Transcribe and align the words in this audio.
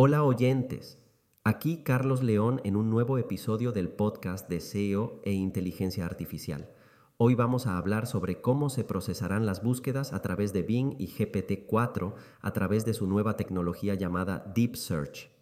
Hola 0.00 0.22
oyentes, 0.22 0.96
aquí 1.42 1.82
Carlos 1.82 2.22
León 2.22 2.60
en 2.62 2.76
un 2.76 2.88
nuevo 2.88 3.18
episodio 3.18 3.72
del 3.72 3.88
podcast 3.88 4.48
de 4.48 4.60
SEO 4.60 5.20
e 5.24 5.32
Inteligencia 5.32 6.04
Artificial. 6.04 6.70
Hoy 7.16 7.34
vamos 7.34 7.66
a 7.66 7.76
hablar 7.76 8.06
sobre 8.06 8.40
cómo 8.40 8.70
se 8.70 8.84
procesarán 8.84 9.44
las 9.44 9.60
búsquedas 9.60 10.12
a 10.12 10.22
través 10.22 10.52
de 10.52 10.62
Bing 10.62 10.94
y 11.00 11.08
GPT-4 11.08 12.14
a 12.40 12.52
través 12.52 12.84
de 12.84 12.94
su 12.94 13.08
nueva 13.08 13.36
tecnología 13.36 13.94
llamada 13.94 14.52
Deep 14.54 14.76
Search. 14.76 15.32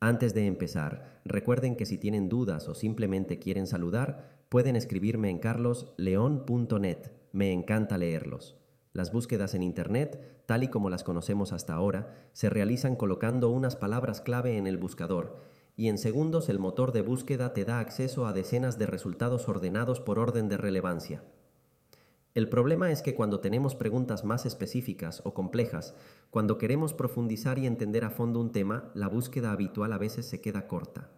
Antes 0.00 0.32
de 0.32 0.46
empezar, 0.46 1.20
recuerden 1.26 1.76
que 1.76 1.84
si 1.84 1.98
tienen 1.98 2.30
dudas 2.30 2.66
o 2.70 2.74
simplemente 2.74 3.38
quieren 3.38 3.66
saludar, 3.66 4.46
pueden 4.48 4.74
escribirme 4.76 5.28
en 5.28 5.38
carlosleon.net. 5.38 7.10
Me 7.32 7.52
encanta 7.52 7.98
leerlos. 7.98 8.56
Las 8.98 9.12
búsquedas 9.12 9.54
en 9.54 9.62
Internet, 9.62 10.42
tal 10.44 10.64
y 10.64 10.68
como 10.70 10.90
las 10.90 11.04
conocemos 11.04 11.52
hasta 11.52 11.72
ahora, 11.72 12.16
se 12.32 12.50
realizan 12.50 12.96
colocando 12.96 13.48
unas 13.48 13.76
palabras 13.76 14.20
clave 14.20 14.56
en 14.56 14.66
el 14.66 14.76
buscador, 14.76 15.36
y 15.76 15.86
en 15.86 15.98
segundos 15.98 16.48
el 16.48 16.58
motor 16.58 16.90
de 16.90 17.02
búsqueda 17.02 17.52
te 17.52 17.64
da 17.64 17.78
acceso 17.78 18.26
a 18.26 18.32
decenas 18.32 18.76
de 18.76 18.86
resultados 18.86 19.48
ordenados 19.48 20.00
por 20.00 20.18
orden 20.18 20.48
de 20.48 20.56
relevancia. 20.56 21.22
El 22.34 22.48
problema 22.48 22.90
es 22.90 23.00
que 23.00 23.14
cuando 23.14 23.38
tenemos 23.38 23.76
preguntas 23.76 24.24
más 24.24 24.46
específicas 24.46 25.22
o 25.24 25.32
complejas, 25.32 25.94
cuando 26.30 26.58
queremos 26.58 26.92
profundizar 26.92 27.60
y 27.60 27.68
entender 27.68 28.04
a 28.04 28.10
fondo 28.10 28.40
un 28.40 28.50
tema, 28.50 28.90
la 28.94 29.06
búsqueda 29.06 29.52
habitual 29.52 29.92
a 29.92 29.98
veces 29.98 30.26
se 30.26 30.40
queda 30.40 30.66
corta. 30.66 31.08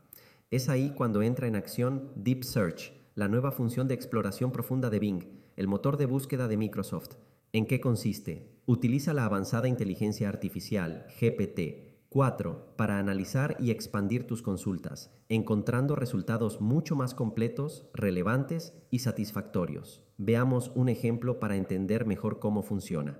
Es 0.51 0.69
ahí 0.69 0.93
cuando 0.95 1.23
entra 1.23 1.47
en 1.47 1.57
acción 1.57 2.13
Deep 2.15 2.45
Search, 2.45 2.93
la 3.15 3.29
nueva 3.29 3.53
función 3.53 3.89
de 3.89 3.95
exploración 3.95 4.53
profunda 4.53 4.91
de 4.91 4.99
Bing, 4.99 5.25
el 5.57 5.67
motor 5.67 5.97
de 5.97 6.05
búsqueda 6.05 6.47
de 6.47 6.59
Microsoft, 6.59 7.17
¿En 7.53 7.67
qué 7.67 7.81
consiste? 7.81 8.49
Utiliza 8.67 9.13
la 9.13 9.25
avanzada 9.25 9.67
inteligencia 9.67 10.29
artificial, 10.29 11.07
GPT, 11.21 12.07
4, 12.09 12.75
para 12.77 13.01
analizar 13.01 13.57
y 13.59 13.73
expandir 13.73 14.25
tus 14.25 14.41
consultas, 14.41 15.11
encontrando 15.29 15.97
resultados 15.97 16.61
mucho 16.61 16.95
más 16.95 17.13
completos, 17.13 17.89
relevantes 17.93 18.73
y 18.93 19.01
satisfactorios. 19.01 20.05
Veamos 20.17 20.71
un 20.77 20.89
ejemplo 20.89 21.41
para 21.41 21.57
entender 21.57 22.07
mejor 22.07 22.39
cómo 22.39 22.63
funciona. 22.63 23.19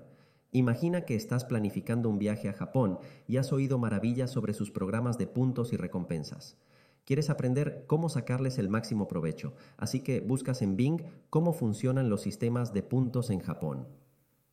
Imagina 0.53 1.05
que 1.05 1.17
estás 1.17 1.45
planificando 1.45 2.09
un 2.09 2.21
viaje 2.21 2.49
a 2.49 2.53
Japón 2.53 3.01
y 3.27 3.39
has 3.39 3.53
oído 3.53 3.79
maravillas 3.79 4.31
sobre 4.31 4.55
sus 4.55 4.71
programas 4.71 5.19
de 5.19 5.27
puntos 5.27 5.73
y 5.73 5.77
recompensas. 5.77 6.57
Quieres 7.05 7.31
aprender 7.31 7.83
cómo 7.89 8.09
sacarles 8.09 8.59
el 8.59 8.69
máximo 8.69 9.09
provecho, 9.09 9.55
así 9.77 9.99
que 9.99 10.21
buscas 10.21 10.63
en 10.63 10.77
Bing 10.77 11.03
cómo 11.31 11.53
funcionan 11.53 12.09
los 12.09 12.21
sistemas 12.21 12.73
de 12.73 12.85
puntos 12.85 13.31
en 13.31 13.41
Japón. 13.41 13.89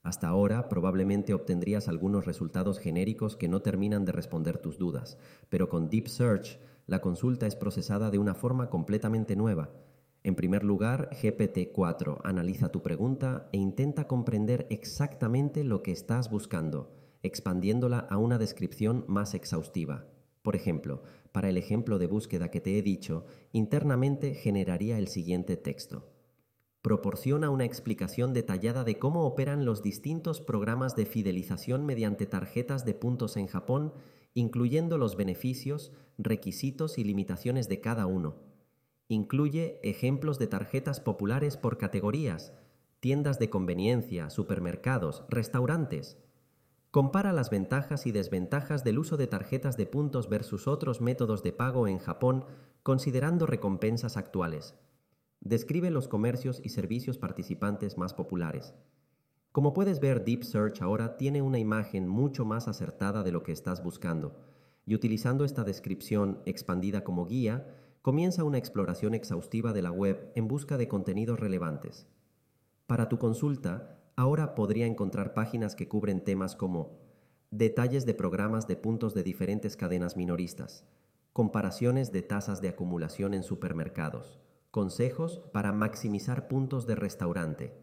Hasta 0.08 0.30
ahora 0.30 0.69
probablemente 0.69 1.33
obtendrías 1.33 1.89
algunos 1.89 2.25
resultados 2.25 2.80
genéricos 2.80 3.36
que 3.36 3.50
no 3.50 3.61
terminan 3.61 4.05
de 4.05 4.13
responder 4.13 4.58
tus 4.58 4.77
dudas, 4.77 5.17
pero 5.50 5.67
con 5.67 5.89
Deep 5.89 6.08
Search 6.08 6.59
la 6.86 7.02
consulta 7.02 7.45
es 7.45 7.58
procesada 7.58 8.09
de 8.09 8.17
una 8.17 8.33
forma 8.33 8.69
completamente 8.69 9.35
nueva. 9.35 9.69
En 10.23 10.35
primer 10.35 10.63
lugar, 10.63 11.09
GPT-4 11.11 12.22
analiza 12.23 12.69
tu 12.69 12.81
pregunta 12.81 13.50
e 13.52 13.58
intenta 13.58 14.08
comprender 14.08 14.66
exactamente 14.69 15.66
lo 15.66 15.83
que 15.83 15.91
estás 15.91 16.31
buscando, 16.31 16.95
expandiéndola 17.22 18.00
a 18.00 18.17
una 18.17 18.38
descripción 18.38 19.03
más 19.09 19.33
exhaustiva. 19.33 20.05
Por 20.41 20.55
ejemplo, 20.55 21.03
para 21.33 21.50
el 21.50 21.58
ejemplo 21.58 22.00
de 22.00 22.08
búsqueda 22.08 22.50
que 22.50 22.61
te 22.61 22.80
he 22.80 22.81
dicho, 22.81 23.25
internamente 23.52 24.35
generaría 24.35 24.97
el 25.00 25.09
siguiente 25.09 25.58
texto 25.58 26.17
proporciona 26.81 27.50
una 27.50 27.66
explicación 27.66 28.33
detallada 28.33 28.83
de 28.83 28.97
cómo 28.97 29.25
operan 29.25 29.66
los 29.66 29.83
distintos 29.83 30.42
programas 30.42 30.95
de 30.95 31.06
fidelización 31.06 31.86
mediante 31.86 32.25
tarjetas 32.25 32.86
de 32.86 32.94
puntos 32.94 33.38
en 33.38 33.47
Japón, 33.47 33.94
incluyendo 34.34 34.97
los 34.97 35.16
beneficios, 35.17 35.92
requisitos 36.17 36.97
y 36.97 37.03
limitaciones 37.03 37.67
de 37.67 37.81
cada 37.81 38.06
uno. 38.06 38.36
Incluye 39.08 39.80
ejemplos 39.84 40.38
de 40.38 40.47
tarjetas 40.47 41.00
populares 41.00 41.58
por 41.58 41.78
categorías, 41.78 42.53
tiendas 43.00 43.40
de 43.40 43.50
conveniencia, 43.50 44.29
supermercados, 44.29 45.23
restaurantes. 45.29 46.18
Compara 46.91 47.34
las 47.34 47.50
ventajas 47.50 48.06
y 48.06 48.12
desventajas 48.12 48.84
del 48.84 49.00
uso 49.00 49.18
de 49.18 49.28
tarjetas 49.28 49.78
de 49.78 49.85
puntos 49.85 50.29
versus 50.29 50.68
otros 50.68 51.02
métodos 51.02 51.44
de 51.44 51.52
pago 51.53 51.88
en 51.88 52.00
Japón, 52.00 52.46
considerando 52.84 53.46
recompensas 53.46 54.18
actuales. 54.18 54.75
Describe 55.42 55.92
los 55.92 56.08
comercios 56.08 56.62
y 56.64 56.70
servicios 56.70 57.18
participantes 57.18 57.98
más 57.98 58.14
populares. 58.14 58.74
Como 59.52 59.74
puedes 59.74 60.00
ver, 60.00 60.24
Deep 60.24 60.44
Search 60.44 60.81
ahora 60.81 61.18
tiene 61.18 61.42
una 61.42 61.59
imagen 61.59 62.08
mucho 62.08 62.46
más 62.46 62.68
acertada 62.68 63.24
de 63.24 63.31
lo 63.31 63.44
que 63.44 63.52
estás 63.52 63.84
buscando, 63.84 64.36
y 64.86 64.96
utilizando 64.96 65.46
esta 65.46 65.64
descripción 65.64 66.42
expandida 66.46 67.03
como 67.03 67.26
guía, 67.26 67.68
comienza 68.02 68.44
una 68.44 68.58
exploración 68.58 69.14
exhaustiva 69.14 69.74
de 69.74 69.81
la 69.81 69.92
web 69.92 70.31
en 70.36 70.47
busca 70.47 70.78
de 70.78 70.88
contenidos 70.88 71.40
relevantes. 71.40 72.08
Para 72.86 73.09
tu 73.09 73.20
consulta, 73.20 74.00
ahora 74.16 74.56
podría 74.56 74.86
encontrar 74.86 75.34
páginas 75.34 75.76
que 75.76 75.90
cubren 75.90 76.24
temas 76.24 76.56
como 76.56 77.00
detalles 77.52 78.06
de 78.06 78.14
programas 78.14 78.68
de 78.68 78.78
puntos 78.78 79.14
de 79.14 79.24
diferentes 79.24 79.76
cadenas 79.76 80.16
minoristas, 80.16 80.86
comparaciones 81.34 82.12
de 82.12 82.22
tasas 82.22 82.62
de 82.62 82.70
acumulación 82.70 83.34
en 83.34 83.44
supermercados, 83.44 84.40
Consejos 84.78 85.42
para 85.54 85.74
maximizar 85.74 86.48
puntos 86.48 86.86
de 86.86 86.94
restaurante. 86.94 87.74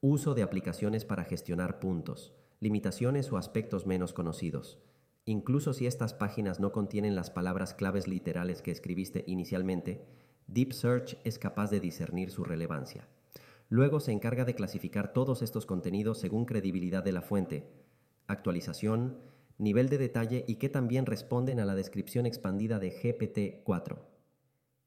Uso 0.00 0.34
de 0.34 0.44
aplicaciones 0.44 1.04
para 1.04 1.24
gestionar 1.24 1.80
puntos. 1.80 2.32
Limitaciones 2.60 3.32
o 3.32 3.38
aspectos 3.38 3.86
menos 3.86 4.12
conocidos. 4.12 4.78
Incluso 5.24 5.72
si 5.72 5.88
estas 5.88 6.14
páginas 6.14 6.60
no 6.60 6.70
contienen 6.70 7.16
las 7.16 7.28
palabras 7.28 7.74
claves 7.74 8.06
literales 8.06 8.62
que 8.62 8.70
escribiste 8.70 9.24
inicialmente, 9.26 10.06
Deep 10.46 10.72
Search 10.74 11.18
es 11.24 11.40
capaz 11.40 11.72
de 11.72 11.80
discernir 11.80 12.30
su 12.30 12.44
relevancia. 12.44 13.08
Luego 13.68 13.98
se 13.98 14.12
encarga 14.12 14.44
de 14.44 14.54
clasificar 14.54 15.12
todos 15.12 15.42
estos 15.42 15.66
contenidos 15.66 16.20
según 16.20 16.44
credibilidad 16.44 17.02
de 17.02 17.10
la 17.10 17.22
fuente, 17.22 17.66
actualización, 18.28 19.18
nivel 19.58 19.88
de 19.88 19.98
detalle 19.98 20.44
y 20.46 20.54
que 20.54 20.68
también 20.68 21.04
responden 21.04 21.58
a 21.58 21.64
la 21.64 21.74
descripción 21.74 22.26
expandida 22.26 22.78
de 22.78 22.92
GPT-4. 22.92 24.13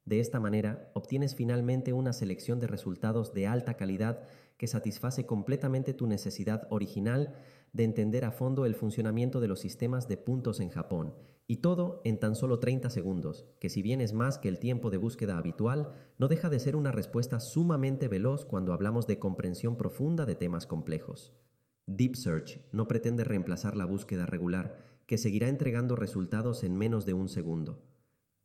De 0.07 0.21
esta 0.21 0.39
manera, 0.39 0.89
obtienes 0.93 1.35
finalmente 1.35 1.91
una 1.91 2.13
selección 2.13 2.61
de 2.61 2.67
resultados 2.67 3.33
de 3.33 3.45
alta 3.45 3.73
calidad 3.73 4.23
que 4.55 4.65
satisface 4.65 5.25
completamente 5.25 5.93
tu 5.93 6.07
necesidad 6.07 6.65
original 6.69 7.35
de 7.73 7.83
entender 7.83 8.23
a 8.23 8.31
fondo 8.31 8.65
el 8.65 8.73
funcionamiento 8.73 9.41
de 9.41 9.49
los 9.49 9.59
sistemas 9.59 10.07
de 10.07 10.15
puntos 10.15 10.61
en 10.61 10.69
Japón, 10.69 11.13
y 11.45 11.57
todo 11.57 11.99
en 12.05 12.21
tan 12.21 12.35
solo 12.35 12.59
30 12.59 12.89
segundos, 12.89 13.47
que 13.59 13.69
si 13.69 13.81
bien 13.81 13.99
es 13.99 14.13
más 14.13 14.37
que 14.37 14.47
el 14.47 14.59
tiempo 14.59 14.91
de 14.91 14.97
búsqueda 14.97 15.37
habitual, 15.37 15.91
no 16.17 16.29
deja 16.29 16.49
de 16.49 16.61
ser 16.61 16.77
una 16.77 16.93
respuesta 16.93 17.41
sumamente 17.41 18.07
veloz 18.07 18.45
cuando 18.45 18.71
hablamos 18.71 19.07
de 19.07 19.19
comprensión 19.19 19.75
profunda 19.75 20.25
de 20.25 20.35
temas 20.35 20.65
complejos. 20.65 21.33
Deep 21.85 22.15
Search 22.15 22.61
no 22.71 22.87
pretende 22.87 23.25
reemplazar 23.25 23.75
la 23.75 23.83
búsqueda 23.83 24.25
regular, 24.25 24.77
que 25.05 25.17
seguirá 25.17 25.49
entregando 25.49 25.97
resultados 25.97 26.63
en 26.63 26.77
menos 26.77 27.05
de 27.05 27.13
un 27.13 27.27
segundo. 27.27 27.83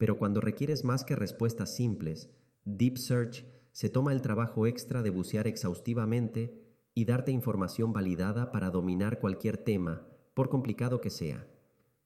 Pero 0.02 0.18
cuando 0.18 0.40
requieres 0.40 0.82
más 0.82 1.04
que 1.04 1.14
respuestas 1.14 1.76
simples, 1.76 2.28
Deep 2.64 2.98
Search 2.98 3.46
se 3.70 3.88
toma 3.88 4.10
el 4.10 4.20
trabajo 4.20 4.66
extra 4.66 5.00
de 5.00 5.10
bucear 5.10 5.46
exhaustivamente 5.46 6.60
y 6.92 7.04
darte 7.04 7.30
información 7.30 7.92
validada 7.92 8.50
para 8.50 8.70
dominar 8.70 9.20
cualquier 9.20 9.58
tema, 9.58 10.04
por 10.34 10.48
complicado 10.48 11.00
que 11.00 11.10
sea. 11.10 11.46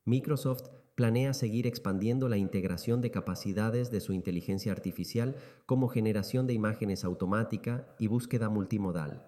Microsoft 0.04 0.68
planea 0.94 1.32
seguir 1.32 1.66
expandiendo 1.66 2.28
la 2.28 2.36
integración 2.36 3.00
de 3.00 3.10
capacidades 3.10 3.90
de 3.90 4.02
su 4.02 4.12
inteligencia 4.12 4.72
artificial 4.72 5.34
como 5.64 5.88
generación 5.88 6.46
de 6.46 6.52
imágenes 6.52 7.02
automática 7.02 7.96
y 7.98 8.08
búsqueda 8.08 8.50
multimodal. 8.50 9.26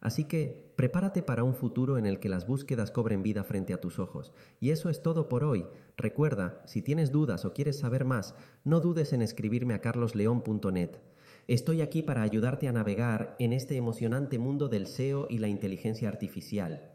Así 0.00 0.24
que 0.24 0.72
prepárate 0.76 1.22
para 1.22 1.44
un 1.44 1.54
futuro 1.54 1.98
en 1.98 2.06
el 2.06 2.20
que 2.20 2.28
las 2.28 2.46
búsquedas 2.46 2.90
cobren 2.90 3.22
vida 3.22 3.44
frente 3.44 3.74
a 3.74 3.80
tus 3.80 3.98
ojos. 3.98 4.32
Y 4.58 4.70
eso 4.70 4.88
es 4.88 5.02
todo 5.02 5.28
por 5.28 5.44
hoy. 5.44 5.66
Recuerda, 5.96 6.62
si 6.66 6.80
tienes 6.80 7.12
dudas 7.12 7.44
o 7.44 7.52
quieres 7.52 7.78
saber 7.78 8.04
más, 8.04 8.34
no 8.64 8.80
dudes 8.80 9.12
en 9.12 9.20
escribirme 9.20 9.74
a 9.74 9.80
carlosleón.net. 9.80 10.90
Estoy 11.48 11.82
aquí 11.82 12.02
para 12.02 12.22
ayudarte 12.22 12.68
a 12.68 12.72
navegar 12.72 13.36
en 13.38 13.52
este 13.52 13.76
emocionante 13.76 14.38
mundo 14.38 14.68
del 14.68 14.86
SEO 14.86 15.26
y 15.28 15.38
la 15.38 15.48
inteligencia 15.48 16.08
artificial. 16.08 16.92